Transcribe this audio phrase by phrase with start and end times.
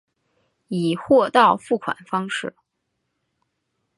[0.67, 2.55] 以货到付款方式